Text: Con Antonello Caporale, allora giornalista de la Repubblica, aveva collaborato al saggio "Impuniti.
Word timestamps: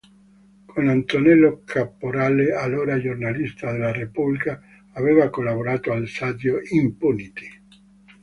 Con 0.65 0.87
Antonello 0.87 1.61
Caporale, 1.63 2.53
allora 2.55 2.99
giornalista 2.99 3.71
de 3.71 3.77
la 3.77 3.91
Repubblica, 3.91 4.59
aveva 4.93 5.29
collaborato 5.29 5.91
al 5.91 6.07
saggio 6.07 6.57
"Impuniti. 6.71 7.47